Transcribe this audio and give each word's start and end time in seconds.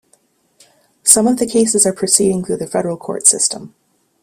Some 1.03 1.27
of 1.27 1.37
the 1.37 1.45
cases 1.45 1.85
are 1.85 1.93
proceeding 1.93 2.43
through 2.43 2.57
the 2.57 2.65
federal 2.65 2.97
court 2.97 3.27
system. 3.27 3.75